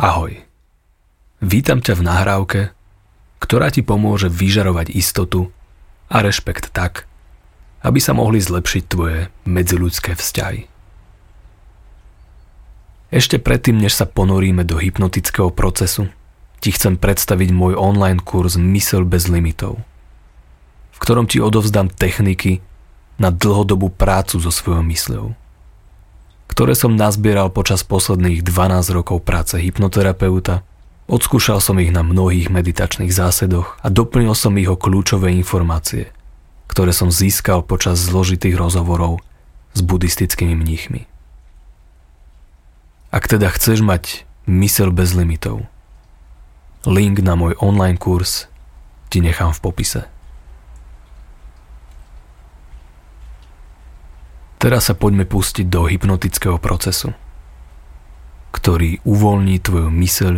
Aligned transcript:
Ahoj. 0.00 0.32
Vítam 1.44 1.84
ťa 1.84 1.92
v 1.92 2.06
nahrávke, 2.08 2.60
ktorá 3.36 3.68
ti 3.68 3.84
pomôže 3.84 4.32
vyžarovať 4.32 4.96
istotu 4.96 5.52
a 6.08 6.24
rešpekt 6.24 6.72
tak, 6.72 7.04
aby 7.84 8.00
sa 8.00 8.16
mohli 8.16 8.40
zlepšiť 8.40 8.82
tvoje 8.88 9.28
medziľudské 9.44 10.16
vzťahy. 10.16 10.72
Ešte 13.12 13.36
predtým, 13.36 13.76
než 13.76 13.92
sa 13.92 14.08
ponoríme 14.08 14.64
do 14.64 14.80
hypnotického 14.80 15.52
procesu, 15.52 16.08
ti 16.64 16.72
chcem 16.72 16.96
predstaviť 16.96 17.52
môj 17.52 17.76
online 17.76 18.24
kurz 18.24 18.56
Mysel 18.56 19.04
bez 19.04 19.28
limitov, 19.28 19.84
v 20.96 20.98
ktorom 21.04 21.28
ti 21.28 21.44
odovzdám 21.44 21.92
techniky 21.92 22.64
na 23.20 23.28
dlhodobú 23.28 23.92
prácu 23.92 24.40
so 24.40 24.48
svojou 24.48 24.80
mysľou 24.80 25.36
ktoré 26.60 26.76
som 26.76 26.92
nazbieral 26.92 27.48
počas 27.48 27.80
posledných 27.88 28.44
12 28.44 28.92
rokov 28.92 29.24
práce 29.24 29.56
hypnoterapeuta. 29.56 30.60
Odskúšal 31.08 31.56
som 31.56 31.80
ich 31.80 31.88
na 31.88 32.04
mnohých 32.04 32.52
meditačných 32.52 33.08
zásedoch 33.08 33.80
a 33.80 33.88
doplnil 33.88 34.36
som 34.36 34.52
ich 34.60 34.68
o 34.68 34.76
kľúčové 34.76 35.32
informácie, 35.32 36.12
ktoré 36.68 36.92
som 36.92 37.08
získal 37.08 37.64
počas 37.64 37.96
zložitých 38.04 38.60
rozhovorov 38.60 39.24
s 39.72 39.80
buddhistickými 39.80 40.52
mníchmi. 40.52 41.08
Ak 43.08 43.24
teda 43.24 43.48
chceš 43.56 43.80
mať 43.80 44.28
mysel 44.44 44.92
bez 44.92 45.16
limitov, 45.16 45.64
link 46.84 47.24
na 47.24 47.40
môj 47.40 47.56
online 47.64 47.96
kurz 47.96 48.52
ti 49.08 49.24
nechám 49.24 49.56
v 49.56 49.64
popise. 49.64 50.12
Teraz 54.60 54.92
sa 54.92 54.94
poďme 54.94 55.24
pustiť 55.24 55.72
do 55.72 55.88
hypnotického 55.88 56.60
procesu, 56.60 57.16
ktorý 58.52 59.00
uvoľní 59.08 59.56
tvoju 59.56 59.88
myseľ 59.88 60.34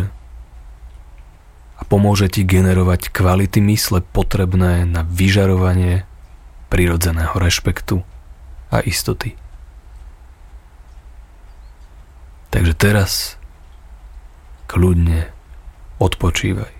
a 1.75 1.81
pomôže 1.83 2.31
ti 2.31 2.47
generovať 2.47 3.11
kvality 3.11 3.59
mysle 3.59 3.99
potrebné 3.99 4.87
na 4.87 5.03
vyžarovanie 5.03 6.07
prirodzeného 6.71 7.35
rešpektu 7.35 7.99
a 8.71 8.79
istoty. 8.87 9.35
Takže 12.55 12.73
teraz 12.79 13.35
kľudne 14.71 15.35
odpočívaj. 15.99 16.71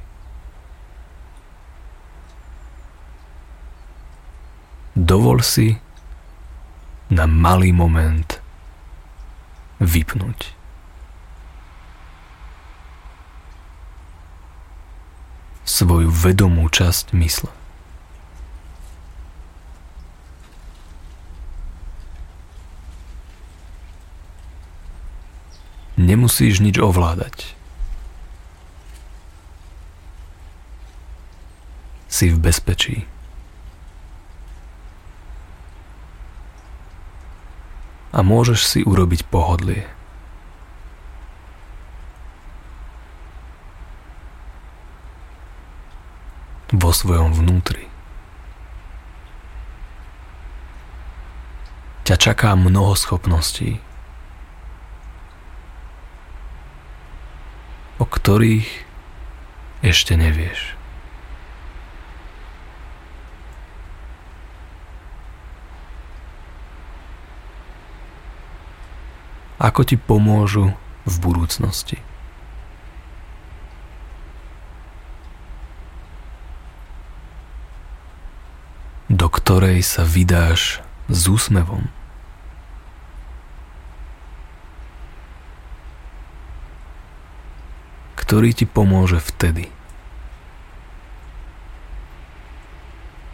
Dovol 4.95 5.43
si 5.43 5.82
na 7.11 7.25
malý 7.27 7.75
moment 7.75 8.39
vypnúť. 9.83 10.55
Svoju 15.63 16.11
vedomú 16.11 16.67
časť 16.67 17.15
mysle. 17.17 17.51
Nemusíš 26.03 26.59
nič 26.59 26.81
ovládať. 26.83 27.55
Si 32.11 32.27
v 32.27 32.37
bezpečí. 32.37 33.12
A 38.13 38.19
môžeš 38.21 38.59
si 38.61 38.79
urobiť 38.85 39.25
pohodlie. 39.27 39.89
vo 46.73 46.89
svojom 46.89 47.37
vnútri. 47.37 47.85
Ťa 52.03 52.17
čaká 52.17 52.57
mnoho 52.57 52.97
schopností, 52.97 53.77
o 58.01 58.05
ktorých 58.09 58.67
ešte 59.85 60.17
nevieš. 60.17 60.82
Ako 69.63 69.87
ti 69.87 69.95
pomôžu 69.95 70.75
v 71.07 71.15
budúcnosti. 71.23 72.03
do 79.13 79.29
ktorej 79.29 79.85
sa 79.85 80.01
vydáš 80.03 80.81
s 81.07 81.21
úsmevom. 81.29 81.87
ktorý 88.17 88.49
ti 88.55 88.65
pomôže 88.65 89.21
vtedy, 89.21 89.69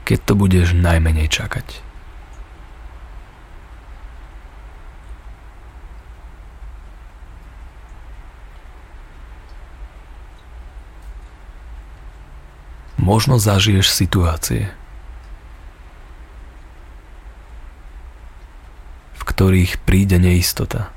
keď 0.04 0.20
to 0.28 0.34
budeš 0.36 0.76
najmenej 0.76 1.32
čakať. 1.32 1.89
Možno 13.00 13.40
zažiješ 13.40 13.88
situácie, 13.96 14.68
v 19.16 19.22
ktorých 19.24 19.80
príde 19.88 20.20
neistota. 20.20 20.92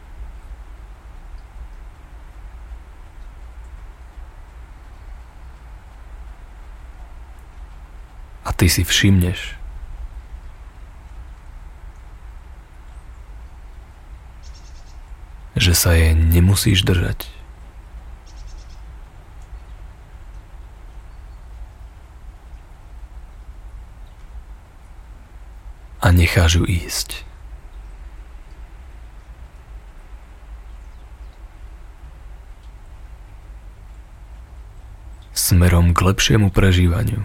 A 8.42 8.50
ty 8.50 8.66
si 8.66 8.82
všimneš, 8.82 9.54
že 15.54 15.72
sa 15.78 15.94
jej 15.94 16.18
nemusíš 16.18 16.82
držať. 16.82 17.41
A 26.12 26.14
necháš 26.14 26.60
ju 26.60 26.68
ísť. 26.68 27.24
Smerom 35.32 35.96
k 35.96 36.04
lepšiemu 36.04 36.52
prežívaniu. 36.52 37.24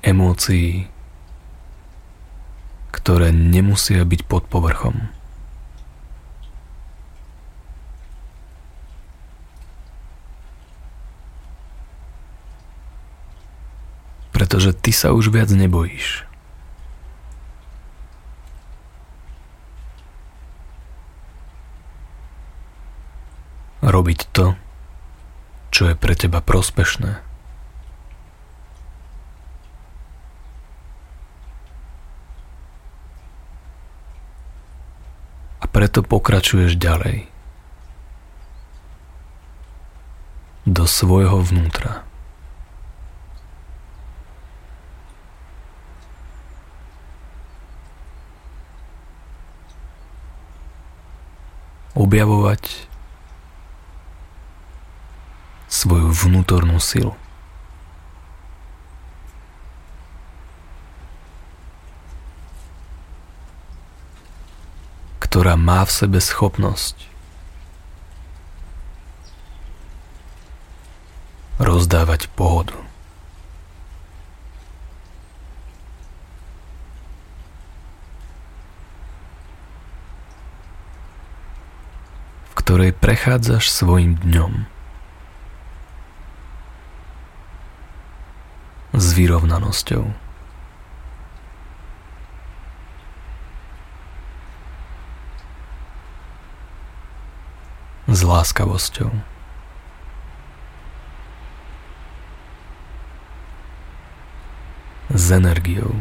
Emócií, 0.00 0.88
ktoré 2.96 3.28
nemusia 3.28 4.00
byť 4.08 4.24
pod 4.24 4.48
povrchom. 4.48 5.15
Pretože 14.36 14.76
ty 14.76 14.92
sa 14.92 15.16
už 15.16 15.32
viac 15.32 15.48
nebojíš. 15.48 16.28
Robiť 23.80 24.20
to, 24.36 24.52
čo 25.72 25.88
je 25.88 25.96
pre 25.96 26.12
teba 26.12 26.44
prospešné. 26.44 27.24
A 35.56 35.64
preto 35.64 36.04
pokračuješ 36.04 36.76
ďalej. 36.76 37.24
Do 40.68 40.84
svojho 40.84 41.40
vnútra. 41.40 42.04
Objavovať 52.06 52.86
svoju 55.66 56.14
vnútornú 56.14 56.78
silu. 56.78 57.18
ktorá 65.26 65.58
má 65.58 65.84
v 65.84 65.92
sebe 65.92 66.16
schopnosť 66.22 66.96
rozdávať 71.60 72.32
pohodu. 72.32 72.85
Ktorej 82.66 82.98
prechádzaš 82.98 83.70
svojim 83.70 84.18
dňom. 84.26 84.66
S 88.90 89.06
vyrovnanosťou. 89.14 90.10
S 98.10 98.20
láskavosťou. 98.26 99.14
s 105.06 105.26
energiou. 105.30 105.94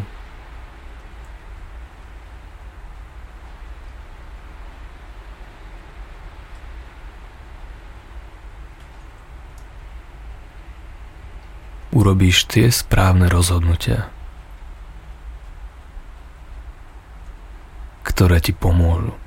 Urobíš 12.05 12.45
tie 12.45 12.69
správne 12.69 13.25
rozhodnutia, 13.25 14.13
ktoré 18.05 18.37
ti 18.37 18.53
pomôžu. 18.53 19.17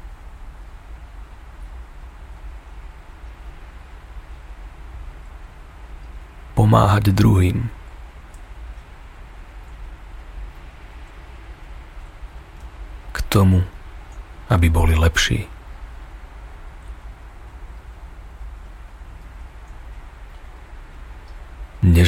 Pomáhať 6.55 7.11
druhým. 7.11 7.67
tomu, 13.29 13.61
aby 14.49 14.73
boli 14.73 14.97
lepší. 14.97 15.58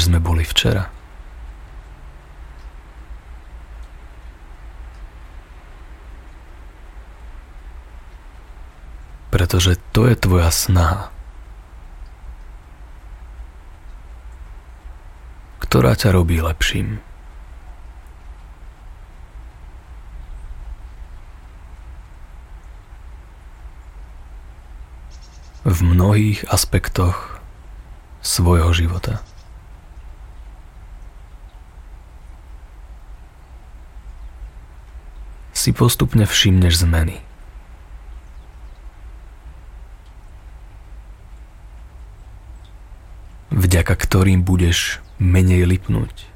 Než 0.00 0.08
sme 0.08 0.16
boli 0.16 0.48
včera. 0.48 0.88
Pretože 9.28 9.76
to 9.92 10.08
je 10.08 10.16
tvoja 10.16 10.48
snaha. 10.48 11.12
ktorá 15.60 15.92
ťa 15.92 16.16
robí 16.16 16.40
lepším. 16.40 17.04
v 25.68 25.78
mnohých 25.84 26.48
aspektoch 26.48 27.36
svojho 28.24 28.72
života. 28.72 29.20
Si 35.60 35.76
postupne 35.76 36.24
všimneš 36.24 36.88
zmeny. 36.88 37.20
vďaka 43.70 43.94
ktorým 43.94 44.42
budeš 44.42 44.98
menej 45.22 45.62
lipnúť. 45.68 46.26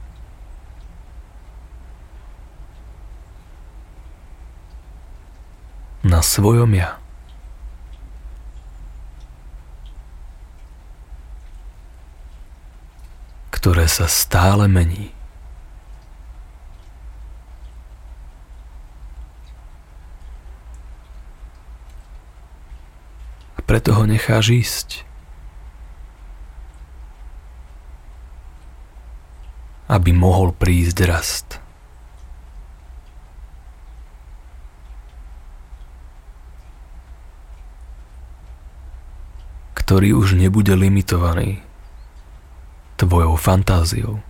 Na 6.05 6.21
svojom 6.21 6.77
ja. 6.77 7.01
ktoré 13.65 13.89
sa 13.89 14.05
stále 14.05 14.69
mení. 14.69 15.17
Preto 23.65 23.97
ho 23.97 24.05
necháš 24.05 24.53
ísť. 24.53 24.89
Aby 29.89 30.17
mohol 30.17 30.53
prísť 30.57 30.99
rast. 31.05 31.49
ktorý 39.85 40.17
už 40.17 40.41
nebude 40.41 40.73
limitovaný 40.73 41.61
tvojou 42.97 43.37
fantáziou. 43.37 44.25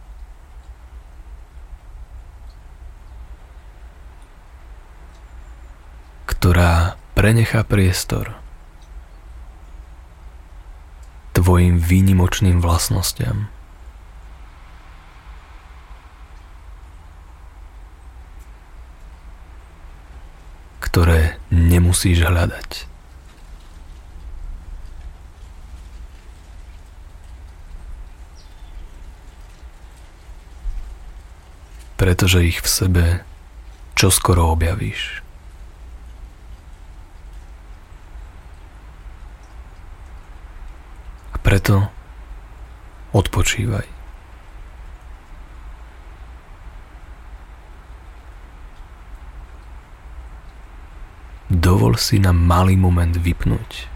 ktorá 6.44 7.00
prenechá 7.16 7.64
priestor 7.64 8.43
tvojim 11.44 11.76
výnimočným 11.76 12.64
vlastnostiam. 12.64 13.52
ktoré 20.94 21.42
nemusíš 21.50 22.22
hľadať. 22.22 22.86
pretože 31.98 32.46
ich 32.46 32.60
v 32.60 32.68
sebe 32.68 33.04
čoskoro 33.96 34.52
objavíš. 34.54 35.23
Preto 41.54 41.86
odpočívaj. 43.14 43.86
Dovol 51.46 51.94
si 51.94 52.18
na 52.18 52.34
malý 52.34 52.74
moment 52.74 53.14
vypnúť. 53.14 53.86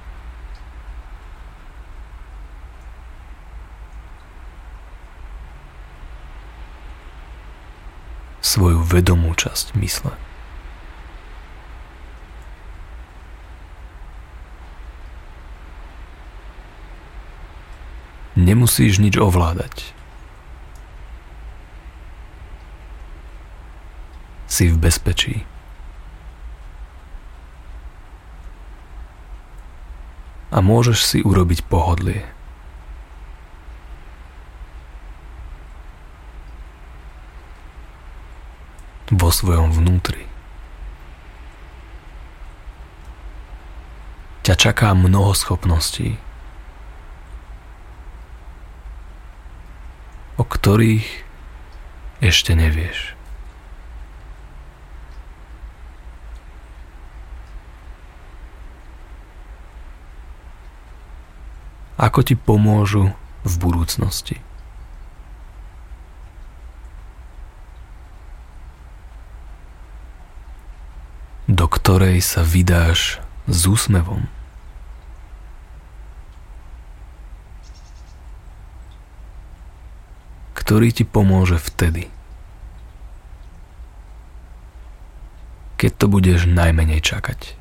svoju 8.39 8.81
vedomú 8.81 9.35
časť 9.35 9.75
mysle. 9.77 10.28
Nemusíš 18.39 19.03
nič 19.03 19.19
ovládať. 19.19 19.91
Si 24.47 24.71
v 24.71 24.79
bezpečí. 24.79 25.43
A 30.55 30.63
môžeš 30.63 30.99
si 31.03 31.19
urobiť 31.21 31.67
pohodlie. 31.67 32.39
vo 39.09 39.33
svojom 39.33 39.73
vnútri. 39.73 40.29
Ťa 44.45 44.55
čaká 44.57 44.93
mnoho 44.93 45.33
schopností, 45.33 46.21
ktorých 50.49 51.07
ešte 52.25 52.57
nevieš. 52.57 53.15
Ako 61.99 62.23
ti 62.23 62.39
pomôžu 62.39 63.15
v 63.43 63.55
budúcnosti? 63.59 64.43
do 71.49 71.65
ktorej 71.65 72.21
sa 72.21 72.45
vydáš 72.45 73.25
s 73.49 73.65
úsmevom. 73.65 74.29
Ktorý 80.69 80.93
ti 80.93 81.09
pomôže 81.09 81.57
vtedy, 81.57 82.13
keď 85.81 85.93
to 85.97 86.07
budeš 86.13 86.45
najmenej 86.45 87.01
čakať. 87.01 87.57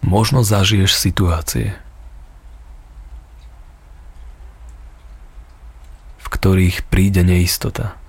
Možno 0.00 0.40
zažiješ 0.40 0.96
situácie, 0.96 1.76
v 6.16 6.26
ktorých 6.32 6.80
príde 6.88 7.20
neistota. 7.28 8.00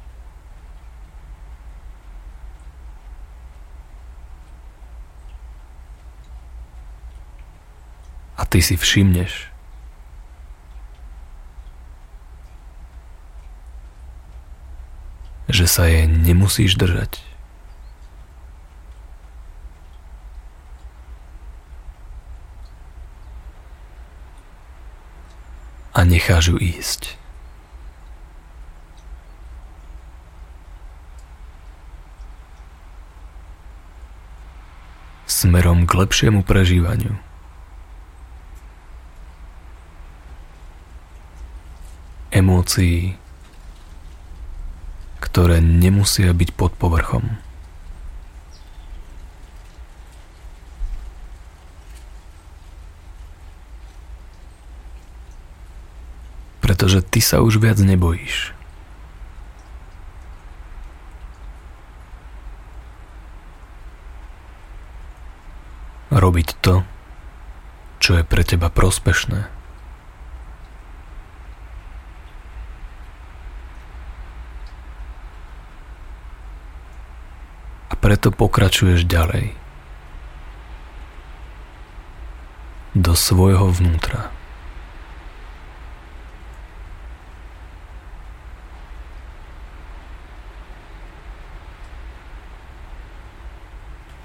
Ty 8.51 8.59
si 8.59 8.75
všimneš, 8.75 9.47
že 15.47 15.65
sa 15.65 15.87
jej 15.87 16.05
nemusíš 16.05 16.75
držať. 16.75 17.31
a 25.91 26.07
necháš 26.07 26.49
ju 26.49 26.57
ísť. 26.57 27.13
Smerom 35.29 35.85
k 35.85 35.91
lepšiemu 35.93 36.41
prežívaniu. 36.41 37.30
Emócií, 42.31 43.19
ktoré 45.19 45.59
nemusia 45.59 46.31
byť 46.31 46.49
pod 46.55 46.71
povrchom. 46.79 47.27
pretože 56.71 57.03
ty 57.03 57.19
sa 57.19 57.43
už 57.43 57.59
viac 57.59 57.77
nebojíš. 57.77 58.55
Robiť 66.09 66.57
to, 66.63 66.81
čo 68.01 68.17
je 68.17 68.23
pre 68.25 68.41
teba 68.41 68.73
prospešné. 68.73 69.60
Preto 78.11 78.27
pokračuješ 78.27 79.07
ďalej. 79.07 79.55
Do 82.91 83.15
svojho 83.15 83.71
vnútra. 83.71 84.27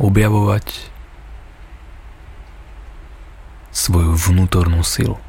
objavovať 0.02 0.90
svoju 3.70 4.12
vnútornú 4.18 4.82
silu. 4.82 5.22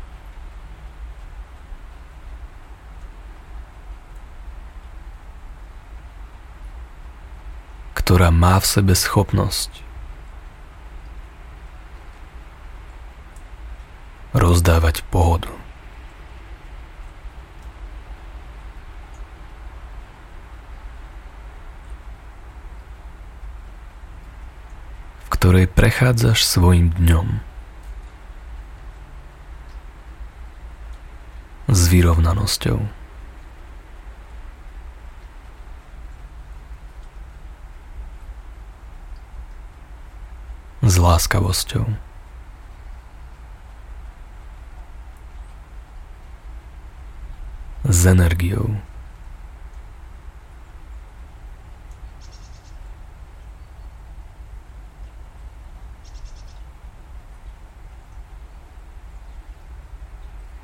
Ktorá 8.17 8.33
má 8.33 8.57
v 8.57 8.65
sebe 8.65 8.97
schopnosť 8.97 9.85
rozdávať 14.33 15.05
pohodu. 15.13 15.53
ktorej 25.29 25.69
prechádzaš 25.69 26.41
svojim 26.41 26.89
dňom. 26.97 27.45
S 31.69 31.81
vyrovnanosťou. 31.85 32.81
Láskavosťou. 41.07 41.87
S 47.87 48.01
energiou. 48.03 48.83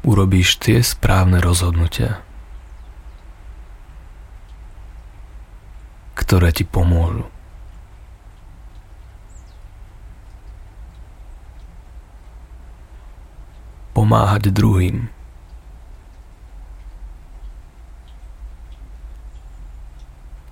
urobíš 0.03 0.61
tie 0.61 0.83
správne 0.85 1.41
rozhodnutia, 1.41 2.21
ktoré 6.13 6.53
ti 6.53 6.67
pomôžu. 6.67 7.32
Pomáhať 14.13 14.53
druhým. 14.53 15.09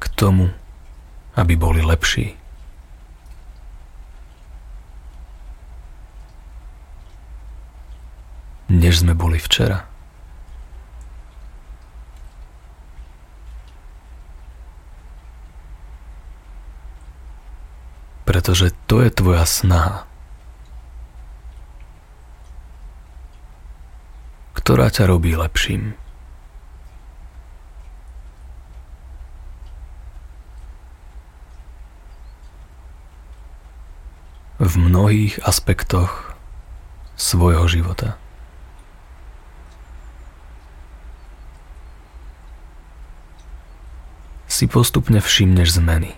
K 0.02 0.06
tomu, 0.18 0.50
aby 1.38 1.54
boli 1.54 1.86
lepší. 1.86 2.34
než 8.72 9.06
sme 9.06 9.14
boli 9.14 9.38
včera. 9.38 9.86
Pretože 18.26 18.74
to 18.90 19.06
je 19.06 19.14
tvoja 19.14 19.46
snaha, 19.46 20.10
ktorá 24.62 24.94
ťa 24.94 25.10
robí 25.10 25.34
lepším. 25.34 25.98
v 34.62 34.78
mnohých 34.78 35.42
aspektoch 35.42 36.38
svojho 37.18 37.66
života. 37.66 38.22
si 44.46 44.70
postupne 44.70 45.18
všimneš 45.18 45.82
zmeny. 45.82 46.14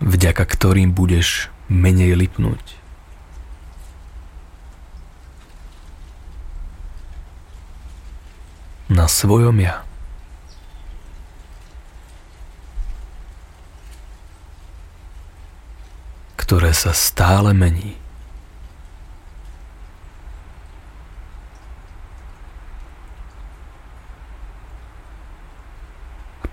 Vďaka 0.00 0.48
ktorým 0.48 0.96
budeš 0.96 1.52
menej 1.66 2.14
lipnúť. 2.14 2.78
Na 8.86 9.10
svojom 9.10 9.58
ja. 9.60 9.82
ktoré 16.46 16.70
sa 16.70 16.94
stále 16.94 17.50
mení. 17.50 17.98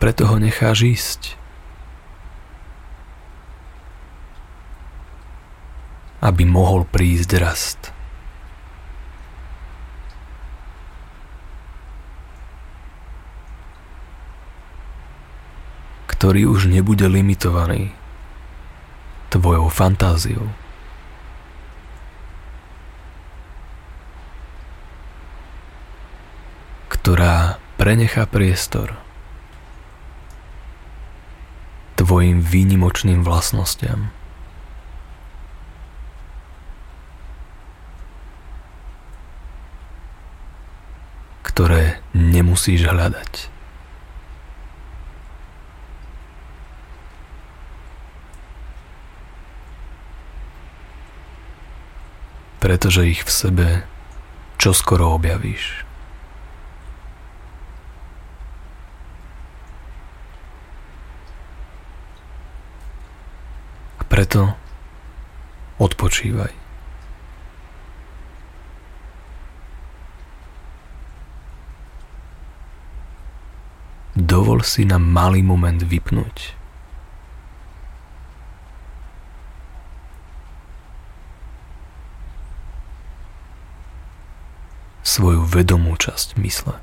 preto 0.04 0.28
ho 0.28 0.36
necháš 0.36 0.84
ísť. 0.84 1.22
Aby 6.24 6.48
mohol 6.48 6.88
prísť 6.88 7.32
rast. 7.44 7.82
ktorý 16.24 16.48
už 16.48 16.72
nebude 16.72 17.04
limitovaný 17.04 17.92
tvojou 19.28 19.68
fantáziou. 19.68 20.48
ktorá 26.88 27.60
prenechá 27.76 28.24
priestor 28.24 28.96
tvojim 32.00 32.40
výnimočným 32.40 33.28
vlastnostiam. 33.28 34.16
ktoré 41.54 42.02
nemusíš 42.34 42.90
hľadať. 42.90 43.54
Pretože 52.58 53.06
ich 53.06 53.22
v 53.22 53.30
sebe 53.30 53.68
čoskoro 54.58 55.14
objavíš. 55.20 55.86
A 64.00 64.04
preto 64.08 64.58
odpočívaj. 65.78 66.63
Dovol 74.24 74.64
si 74.64 74.88
na 74.88 74.96
malý 74.96 75.44
moment 75.44 75.84
vypnúť. 75.84 76.64
svoju 85.14 85.46
vedomú 85.46 85.94
časť 85.94 86.42
mysle. 86.42 86.74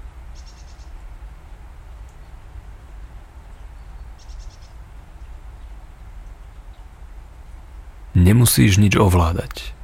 Nemusíš 8.14 8.78
nič 8.78 8.94
ovládať. 8.94 9.74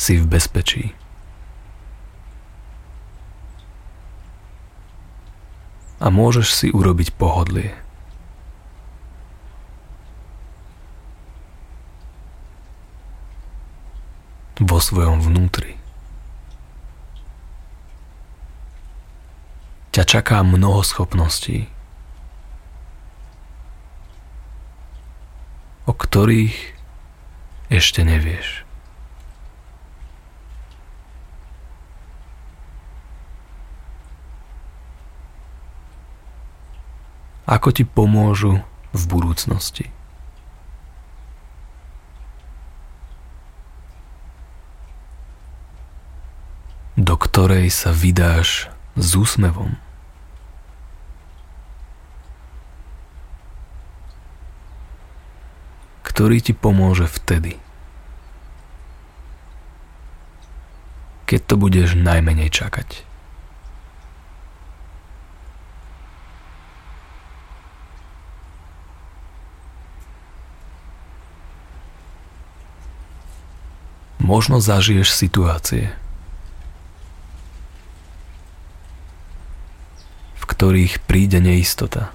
Si 0.00 0.16
v 0.16 0.24
bezpečí. 0.24 0.96
A 6.00 6.06
môžeš 6.08 6.48
si 6.48 6.66
urobiť 6.72 7.12
pohodlie. 7.20 7.76
Vo 14.60 14.80
svojom 14.80 15.20
vnútri. 15.20 15.76
Ťa 19.92 20.04
čaká 20.08 20.40
mnoho 20.40 20.80
schopností, 20.80 21.68
o 25.84 25.92
ktorých 25.92 26.56
ešte 27.68 28.06
nevieš. 28.06 28.69
Ako 37.50 37.74
ti 37.74 37.82
pomôžu 37.82 38.62
v 38.94 39.02
budúcnosti. 39.10 39.90
do 47.00 47.16
ktorej 47.16 47.72
sa 47.72 47.96
vydáš 47.96 48.68
s 48.92 49.16
úsmevom. 49.16 49.80
ktorý 56.04 56.44
ti 56.44 56.52
pomôže 56.52 57.08
vtedy, 57.08 57.56
keď 61.24 61.40
to 61.48 61.54
budeš 61.56 61.96
najmenej 61.96 62.52
čakať. 62.52 63.09
Možno 74.30 74.62
zažiješ 74.62 75.10
situácie, 75.10 75.90
v 80.38 80.44
ktorých 80.46 81.02
príde 81.02 81.42
neistota. 81.42 82.14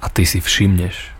A 0.00 0.08
ty 0.08 0.24
si 0.24 0.40
všimneš, 0.40 1.12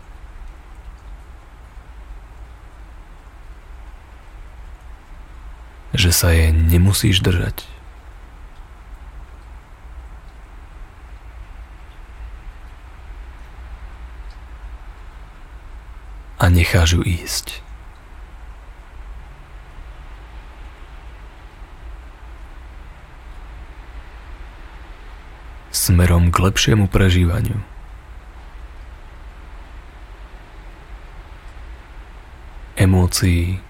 že 5.93 6.09
sa 6.09 6.33
jej 6.33 6.49
nemusíš 6.49 7.21
držať. 7.21 7.78
A 16.49 16.51
necháš 16.51 16.97
ju 16.97 17.05
ísť. 17.05 17.61
Smerom 25.69 26.33
k 26.33 26.41
lepšiemu 26.41 26.89
prežívaniu. 26.89 27.61
Emócií, 32.73 33.61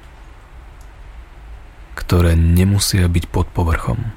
ktoré 2.00 2.40
nemusia 2.40 3.12
byť 3.12 3.28
pod 3.28 3.52
povrchom. 3.52 4.16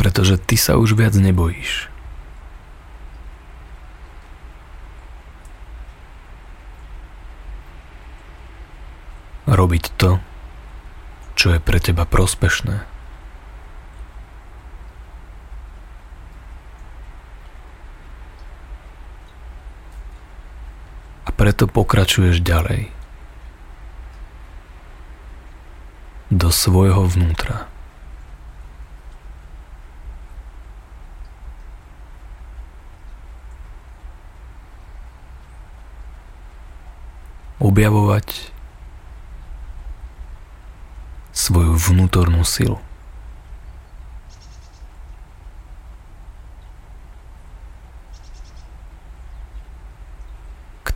pretože 0.00 0.40
ty 0.40 0.49
sa 0.60 0.76
už 0.76 0.92
viac 0.92 1.16
nebojíš. 1.16 1.88
Robiť 9.48 9.84
to, 9.96 10.20
čo 11.32 11.56
je 11.56 11.58
pre 11.64 11.80
teba 11.80 12.04
prospešné. 12.04 12.84
A 21.24 21.30
preto 21.32 21.64
pokračuješ 21.64 22.44
ďalej. 22.44 22.92
Do 26.28 26.52
svojho 26.52 27.08
vnútra. 27.08 27.66
Objavovať 37.70 38.50
svoju 41.30 41.78
vnútornú 41.78 42.42
silu. 42.42 42.82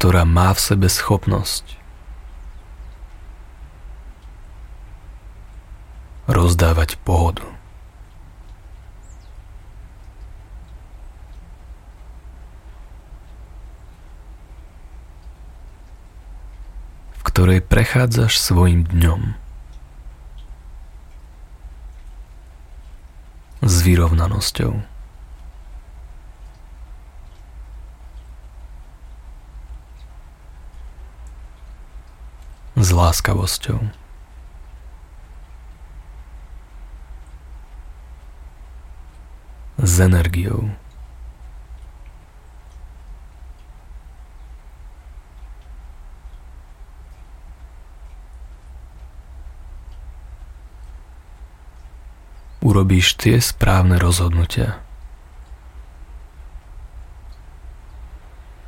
ktorá 0.05 0.29
má 0.29 0.53
v 0.53 0.61
sebe 0.61 0.93
schopnosť 0.93 1.81
rozdávať 6.29 7.01
pohodu. 7.01 7.54
Ktorej 17.45 17.61
prechádzaš 17.61 18.41
svojim 18.41 18.89
dňom. 18.89 19.37
S 23.61 23.75
vyrovnanosťou. 23.85 24.81
S 32.81 32.89
láskavosťou. 32.89 33.93
S 39.85 39.95
energiou. 40.01 40.73
Urobíš 52.85 53.17
tie 53.17 53.41
správne 53.41 53.97
rozhodnutia, 53.97 54.77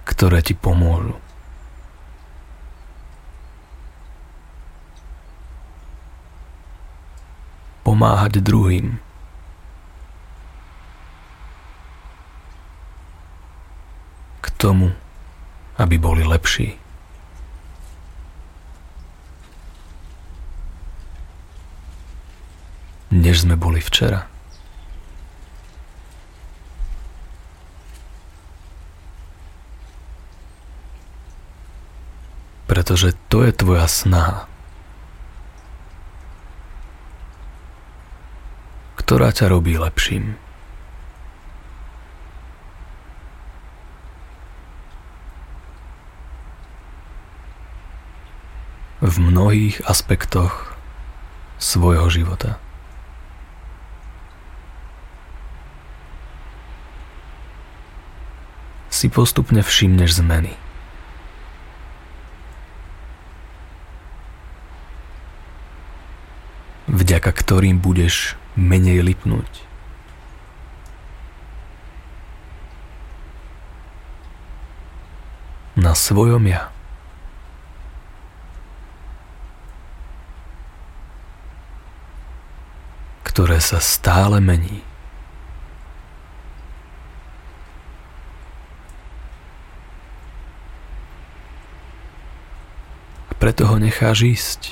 ktoré 0.08 0.40
ti 0.40 0.56
pomôžu. 0.56 1.20
Pomáhať 7.84 8.40
druhým. 8.40 8.96
K 14.40 14.46
tomu, 14.56 14.96
aby 15.76 16.00
boli 16.00 16.24
lepší. 16.24 16.80
Než 23.10 23.46
sme 23.46 23.54
boli 23.54 23.78
včera. 23.78 24.26
Pretože 32.66 33.14
to 33.30 33.46
je 33.46 33.52
tvoja 33.54 33.86
snaha, 33.86 34.50
ktorá 38.98 39.30
ťa 39.30 39.48
robí 39.48 39.78
lepším. 39.78 40.36
v 49.06 49.22
mnohých 49.22 49.84
aspektoch 49.86 50.74
svojho 51.62 52.08
života. 52.10 52.58
Si 59.06 59.14
postupne 59.14 59.62
všimneš 59.62 60.18
zmeny. 60.18 60.50
Vďaka 66.90 67.30
ktorým 67.30 67.78
budeš 67.78 68.34
menej 68.58 69.06
lipnúť. 69.06 69.62
Na 75.78 75.94
svojom 75.94 76.50
ja. 76.50 76.74
ktoré 83.22 83.60
sa 83.60 83.84
stále 83.84 84.40
mení. 84.40 84.95
Preto 93.46 93.62
ho 93.70 93.78
necháš 93.78 94.26
ísť. 94.26 94.62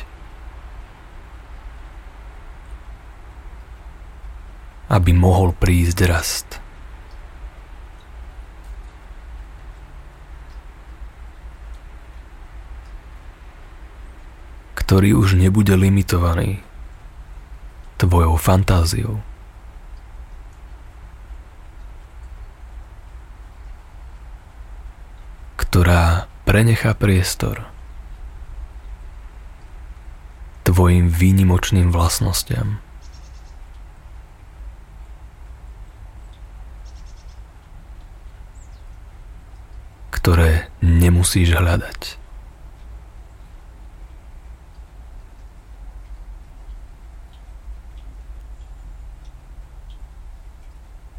Aby 4.90 5.14
mohol 5.14 5.54
prísť 5.54 5.98
rast. 6.10 6.48
ktorý 14.84 15.16
už 15.16 15.38
nebude 15.38 15.72
limitovaný 15.78 16.58
tvojou 18.02 18.34
fantáziou. 18.34 19.22
ktorá 25.62 26.26
prenechá 26.42 26.92
priestor 26.98 27.73
tvojim 30.74 31.06
výnimočným 31.06 31.94
vlastnostiam. 31.94 32.82
ktoré 40.24 40.72
nemusíš 40.80 41.52
hľadať. 41.52 42.16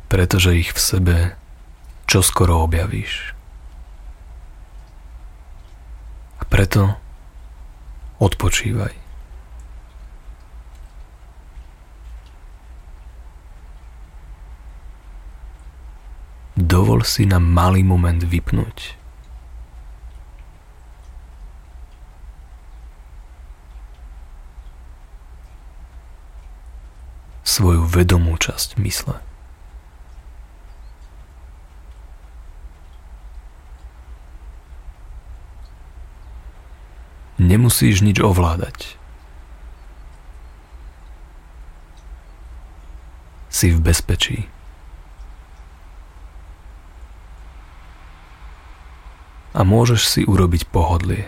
Pretože 0.09 0.57
ich 0.57 0.73
v 0.73 0.79
sebe 0.81 1.17
čoskoro 2.09 2.65
objavíš. 2.65 3.37
A 6.41 6.49
preto 6.49 6.97
odpočívaj. 8.17 9.05
dovol 16.55 16.94
si 17.05 17.29
na 17.29 17.37
malý 17.37 17.85
moment 17.85 18.19
vypnúť. 18.19 19.05
svoju 27.55 27.87
vedomú 27.87 28.35
časť 28.35 28.75
mysle. 28.83 29.15
Nemusíš 37.39 38.03
nič 38.03 38.19
ovládať. 38.19 38.99
Si 43.47 43.71
v 43.71 43.79
bezpečí. 43.79 44.51
A 49.55 49.63
môžeš 49.63 50.01
si 50.03 50.21
urobiť 50.27 50.67
pohodlie. 50.67 51.23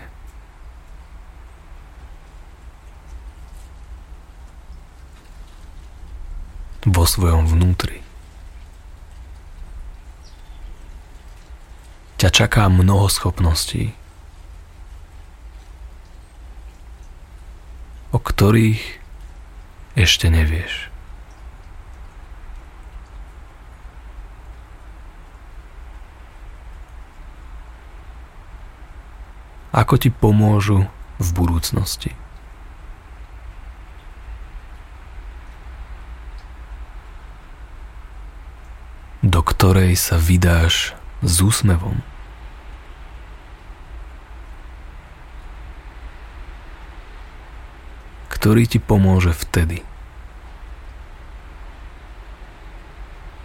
Vo 6.83 7.07
svojom 7.07 7.47
vnútri. 7.47 8.03
Ťa 12.19 12.29
čaká 12.33 12.67
mnoho 12.67 13.07
schopností, 13.07 13.95
o 18.11 18.19
ktorých 18.19 18.81
ešte 19.95 20.27
nevieš. 20.27 20.91
Ako 29.77 30.01
ti 30.01 30.09
pomôžu 30.09 30.89
v 31.21 31.29
budúcnosti. 31.37 32.17
do 39.27 39.43
ktorej 39.43 39.99
sa 39.99 40.15
vydáš 40.15 40.95
s 41.19 41.43
úsmevom. 41.43 41.99
ktorý 48.37 48.69
ti 48.69 48.79
pomôže 48.79 49.33
vtedy, 49.33 49.81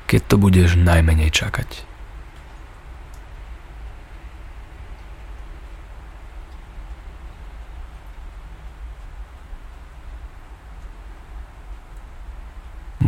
keď 0.07 0.21
to 0.29 0.37
budeš 0.37 0.77
najmenej 0.79 1.33
čakať. 1.33 1.92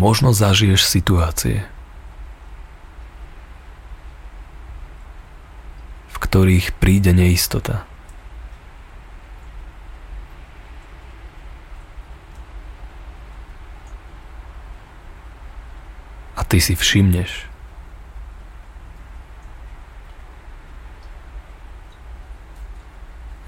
Možno 0.05 0.37
zažiješ 0.37 0.85
situácie, 0.85 1.65
v 6.13 6.17
ktorých 6.21 6.77
príde 6.77 7.17
neistota. 7.17 7.89
A 16.37 16.45
ty 16.45 16.61
si 16.61 16.77
všimneš, 16.77 17.49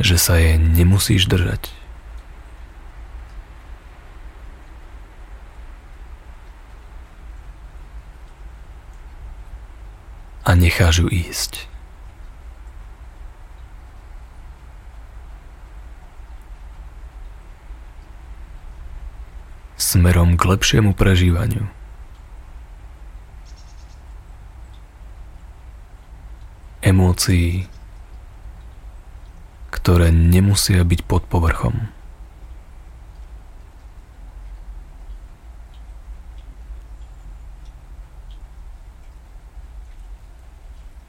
že 0.01 0.17
sa 0.17 0.41
jej 0.41 0.57
nemusíš 0.57 1.29
držať. 1.29 1.86
A 10.57 10.59
necháš 10.59 11.05
ju 11.05 11.13
ísť. 11.13 11.69
Smerom 19.77 20.41
k 20.41 20.49
lepšiemu 20.49 20.97
prežívaniu. 20.97 21.69
Emócií, 26.81 27.69
ktoré 29.69 30.09
nemusia 30.09 30.81
byť 30.89 31.05
pod 31.05 31.29
povrchom. 31.29 31.93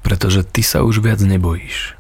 Pretože 0.08 0.48
ty 0.48 0.64
sa 0.64 0.88
už 0.88 1.04
viac 1.04 1.20
nebojíš. 1.20 2.00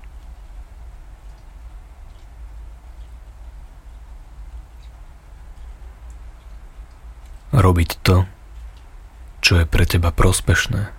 Robiť 7.52 8.00
to, 8.00 8.24
čo 9.43 9.60
je 9.60 9.65
pre 9.67 9.84
teba 9.84 10.15
prospešné. 10.15 10.96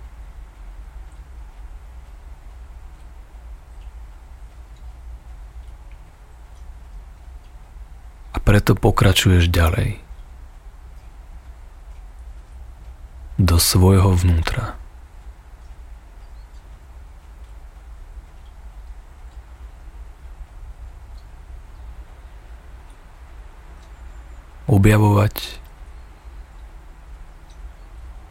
preto 8.49 8.73
pokračuješ 8.73 9.45
ďalej. 9.45 10.01
Do 13.37 13.61
svojho 13.61 14.17
vnútra. 14.17 14.78
Objavovať 24.79 25.59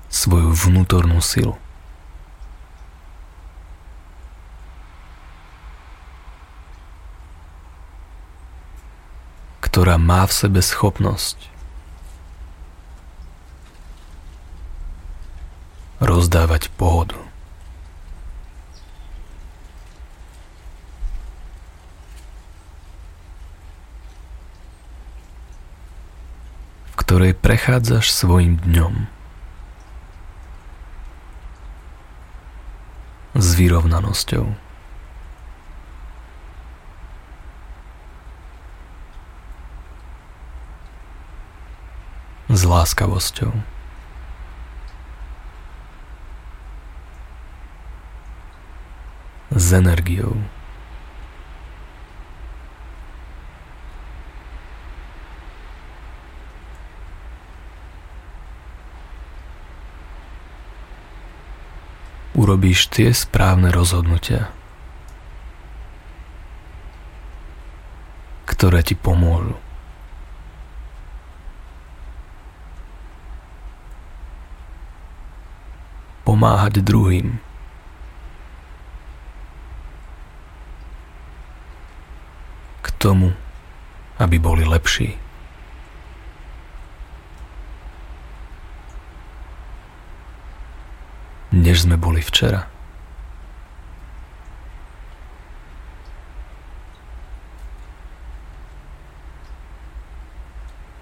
svoju 0.08 0.48
vnútornú 0.56 1.20
silu. 1.20 1.60
ktorá 9.78 10.00
má 10.00 10.24
v 10.24 10.32
sebe 10.32 10.64
schopnosť 10.64 11.38
rozdávať 16.02 16.72
pohodu. 16.74 17.20
Ktorej 27.18 27.34
prechádzaš 27.34 28.14
svojim 28.14 28.62
dňom 28.62 29.10
s 33.34 33.48
vyrovnanosťou. 33.58 34.54
s 42.54 42.60
láskavosťou. 42.62 43.50
S 49.58 49.66
energiou. 49.74 50.38
Urobíš 62.48 62.88
tie 62.88 63.12
správne 63.12 63.68
rozhodnutia, 63.68 64.48
ktoré 68.48 68.80
ti 68.80 68.96
pomôžu. 68.96 69.52
pomáhať 76.24 76.80
druhým. 76.80 77.36
K 82.80 82.86
tomu, 82.96 83.36
aby 84.16 84.40
boli 84.40 84.64
lepší. 84.64 85.20
Než 91.78 91.86
sme 91.86 91.94
boli 91.94 92.18
včera. 92.18 92.66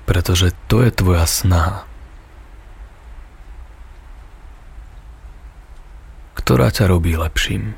Pretože 0.04 0.52
to 0.68 0.84
je 0.84 0.92
tvoja 0.92 1.24
snaha. 1.24 1.88
ktorá 6.36 6.68
ťa 6.68 6.92
robí 6.92 7.16
lepším. 7.16 7.72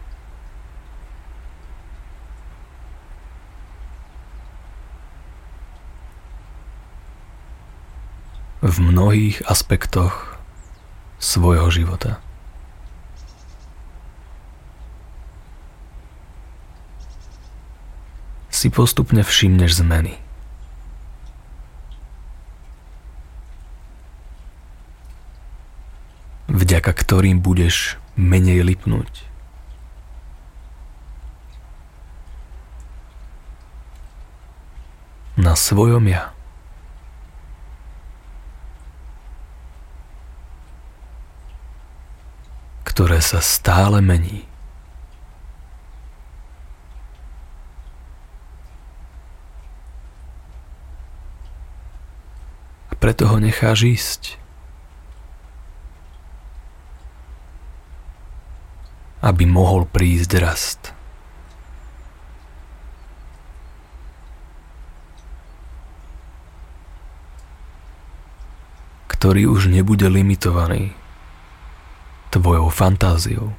V 8.58 8.76
mnohých 8.82 9.46
aspektoch 9.46 10.42
svojho 11.22 11.70
života. 11.70 12.18
Si 18.58 18.74
postupne 18.74 19.22
všimneš 19.22 19.86
zmeny. 19.86 20.18
vďaka 26.68 26.92
ktorým 26.92 27.40
budeš 27.40 27.96
menej 28.12 28.60
lipnúť. 28.60 29.24
Na 35.38 35.54
svojom 35.54 36.10
ja. 36.10 36.34
ktoré 42.82 43.22
sa 43.22 43.38
stále 43.38 44.02
mení. 44.02 44.50
Preto 53.08 53.24
ho 53.24 53.40
necháš 53.40 53.88
ísť. 53.88 54.22
aby 59.24 59.48
mohol 59.48 59.88
prísť 59.88 60.30
rast. 60.36 60.92
ktorý 69.08 69.56
už 69.56 69.72
nebude 69.72 70.04
limitovaný 70.04 70.92
tvojou 72.28 72.68
fantáziou. 72.68 73.56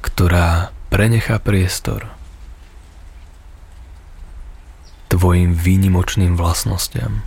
ktorá 0.00 0.72
prenechá 0.88 1.36
priestor 1.36 2.19
tvojim 5.20 5.52
výnimočným 5.52 6.32
vlastnostiam. 6.32 7.20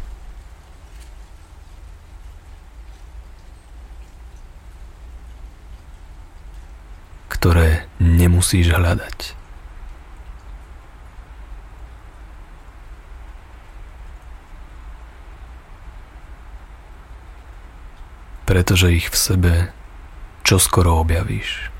ktoré 7.43 7.83
nemusíš 7.99 8.71
hľadať. 8.71 9.35
Pretože 18.47 18.95
ich 18.95 19.11
v 19.11 19.17
sebe 19.19 19.53
čoskoro 20.47 21.03
objavíš. 21.03 21.72